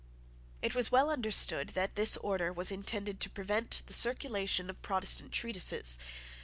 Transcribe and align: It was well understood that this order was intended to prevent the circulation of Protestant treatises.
It 0.63 0.73
was 0.73 0.89
well 0.91 1.11
understood 1.11 1.69
that 1.75 1.95
this 1.95 2.17
order 2.17 2.51
was 2.51 2.71
intended 2.71 3.19
to 3.19 3.29
prevent 3.29 3.83
the 3.85 3.93
circulation 3.93 4.67
of 4.71 4.81
Protestant 4.81 5.31
treatises. 5.31 5.99